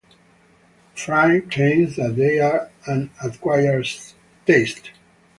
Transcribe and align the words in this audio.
Fry 0.95 1.41
claims 1.41 1.95
that 1.97 2.15
they 2.15 2.39
are 2.39 2.71
an 2.87 3.11
acquired 3.23 3.87
taste. 4.47 4.93